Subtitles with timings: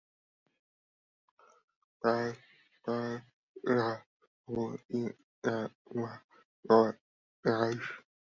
[2.01, 2.27] บ้าน
[2.85, 5.05] บ่อคำอยู่ที่
[5.43, 5.53] จั
[5.95, 6.19] งหวัด
[6.65, 6.87] หนอง
[7.45, 7.71] คาย